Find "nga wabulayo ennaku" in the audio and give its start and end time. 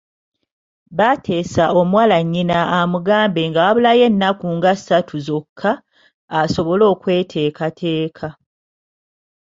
3.49-4.47